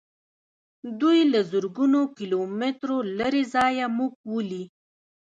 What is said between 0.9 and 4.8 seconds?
دوی له زرګونو کیلو مترو لیرې ځایه موږ ولي.